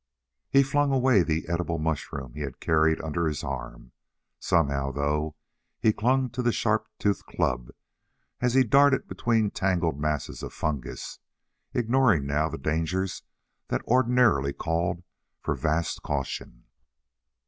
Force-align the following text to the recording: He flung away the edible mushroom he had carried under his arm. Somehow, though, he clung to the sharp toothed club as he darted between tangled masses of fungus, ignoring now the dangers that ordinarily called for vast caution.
He 0.49 0.63
flung 0.63 0.91
away 0.91 1.21
the 1.21 1.47
edible 1.47 1.77
mushroom 1.77 2.33
he 2.33 2.39
had 2.39 2.59
carried 2.59 2.99
under 3.03 3.27
his 3.27 3.43
arm. 3.43 3.91
Somehow, 4.39 4.91
though, 4.91 5.35
he 5.79 5.93
clung 5.93 6.31
to 6.31 6.41
the 6.41 6.51
sharp 6.51 6.87
toothed 6.97 7.27
club 7.27 7.69
as 8.39 8.55
he 8.55 8.63
darted 8.63 9.07
between 9.07 9.51
tangled 9.51 9.99
masses 9.99 10.41
of 10.41 10.53
fungus, 10.53 11.19
ignoring 11.75 12.25
now 12.25 12.49
the 12.49 12.57
dangers 12.57 13.21
that 13.67 13.83
ordinarily 13.83 14.53
called 14.53 15.03
for 15.39 15.53
vast 15.53 16.01
caution. 16.01 16.63